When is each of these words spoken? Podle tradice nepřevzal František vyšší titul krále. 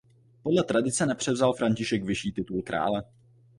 Podle 0.43 0.63
tradice 0.63 1.05
nepřevzal 1.05 1.53
František 1.53 2.03
vyšší 2.03 2.31
titul 2.31 2.61
krále. 2.61 3.03